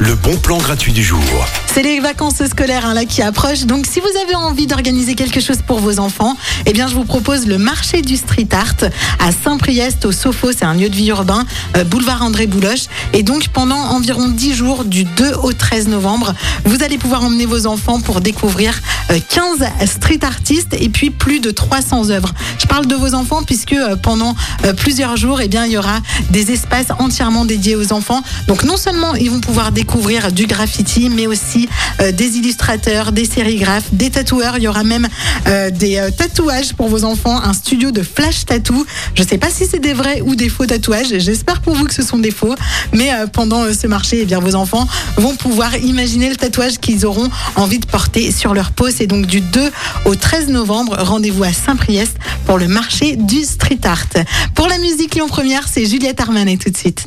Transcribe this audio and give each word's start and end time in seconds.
Le 0.00 0.14
bon 0.14 0.34
plan 0.38 0.56
gratuit 0.56 0.92
du 0.92 1.02
jour. 1.02 1.20
C'est 1.66 1.82
les 1.82 2.00
vacances 2.00 2.42
scolaires 2.48 2.86
hein, 2.86 2.94
là 2.94 3.04
qui 3.04 3.20
approchent. 3.20 3.66
Donc 3.66 3.84
si 3.86 4.00
vous 4.00 4.08
avez 4.24 4.34
envie 4.34 4.66
d'organiser 4.66 5.14
quelque 5.14 5.40
chose 5.40 5.58
pour 5.64 5.78
vos 5.78 6.00
enfants, 6.00 6.36
eh 6.64 6.72
bien 6.72 6.88
je 6.88 6.94
vous 6.94 7.04
propose 7.04 7.46
le 7.46 7.58
marché 7.58 8.00
du 8.00 8.16
street 8.16 8.48
art 8.52 8.90
à 9.18 9.30
Saint-Priest 9.30 10.06
au 10.06 10.12
Sofo, 10.12 10.52
c'est 10.52 10.64
un 10.64 10.72
lieu 10.74 10.88
de 10.88 10.96
vie 10.96 11.08
urbain, 11.08 11.44
euh, 11.76 11.84
boulevard 11.84 12.22
André 12.22 12.46
Bouloche. 12.46 12.86
Et 13.12 13.22
donc 13.22 13.48
pendant 13.48 13.76
environ 13.76 14.28
10 14.28 14.54
jours 14.54 14.84
du 14.84 15.04
2 15.04 15.34
au 15.42 15.52
13 15.52 15.88
novembre, 15.88 16.34
vous 16.64 16.82
allez 16.82 16.96
pouvoir 16.96 17.22
emmener 17.22 17.46
vos 17.46 17.66
enfants 17.66 18.00
pour 18.00 18.22
découvrir 18.22 18.80
15 19.08 19.18
euh, 19.60 19.86
street 19.86 20.20
artistes 20.22 20.72
et 20.72 20.88
puis 20.88 21.10
plus 21.10 21.40
de 21.40 21.50
300 21.50 22.08
œuvres. 22.08 22.32
Je 22.58 22.66
parle 22.66 22.86
de 22.86 22.94
vos 22.94 23.14
enfants 23.14 23.42
puisque 23.42 23.74
euh, 23.74 23.96
pendant 23.96 24.34
plusieurs 24.78 25.16
jours, 25.16 25.40
eh 25.40 25.48
bien 25.48 25.66
il 25.66 25.72
y 25.72 25.78
aura 25.78 25.98
des 26.30 26.52
espaces 26.52 26.88
entièrement 26.98 27.44
dédiés 27.44 27.76
aux 27.76 27.92
enfants. 27.92 28.22
Donc 28.48 28.64
non 28.64 28.76
seulement 28.76 29.09
ils 29.18 29.30
vont 29.30 29.40
pouvoir 29.40 29.72
découvrir 29.72 30.32
du 30.32 30.46
graffiti, 30.46 31.08
mais 31.08 31.26
aussi 31.26 31.68
euh, 32.00 32.12
des 32.12 32.36
illustrateurs, 32.36 33.12
des 33.12 33.24
sérigraphes, 33.24 33.92
des 33.92 34.10
tatoueurs. 34.10 34.58
Il 34.58 34.64
y 34.64 34.68
aura 34.68 34.84
même 34.84 35.08
euh, 35.46 35.70
des 35.70 35.96
euh, 35.96 36.10
tatouages 36.10 36.74
pour 36.74 36.88
vos 36.88 37.04
enfants, 37.04 37.40
un 37.42 37.52
studio 37.52 37.90
de 37.90 38.02
flash 38.02 38.44
tattoo. 38.46 38.86
Je 39.14 39.22
ne 39.22 39.28
sais 39.28 39.38
pas 39.38 39.50
si 39.50 39.66
c'est 39.66 39.78
des 39.78 39.92
vrais 39.92 40.20
ou 40.20 40.34
des 40.34 40.48
faux 40.48 40.66
tatouages. 40.66 41.18
J'espère 41.18 41.60
pour 41.60 41.74
vous 41.74 41.84
que 41.84 41.94
ce 41.94 42.02
sont 42.02 42.18
des 42.18 42.30
faux. 42.30 42.54
Mais 42.92 43.10
pendant 43.32 43.72
ce 43.72 43.86
marché, 43.86 44.18
eh 44.22 44.24
bien, 44.24 44.40
vos 44.40 44.54
enfants 44.54 44.86
vont 45.16 45.34
pouvoir 45.34 45.76
imaginer 45.76 46.28
le 46.28 46.36
tatouage 46.36 46.78
qu'ils 46.78 47.06
auront 47.06 47.28
envie 47.56 47.78
de 47.78 47.86
porter 47.86 48.32
sur 48.32 48.54
leur 48.54 48.72
peau. 48.72 48.88
C'est 48.90 49.06
donc 49.06 49.26
du 49.26 49.40
2 49.40 49.70
au 50.04 50.14
13 50.14 50.48
novembre. 50.48 50.96
Rendez-vous 50.98 51.44
à 51.44 51.52
Saint-Priest 51.52 52.16
pour 52.46 52.58
le 52.58 52.68
marché 52.68 53.16
du 53.16 53.44
street 53.44 53.80
art. 53.84 54.06
Pour 54.54 54.68
la 54.68 54.78
musique 54.78 55.14
Lyon 55.14 55.28
Première, 55.28 55.68
c'est 55.68 55.86
Juliette 55.86 56.20
Armanet 56.20 56.56
tout 56.56 56.70
de 56.70 56.76
suite. 56.76 57.06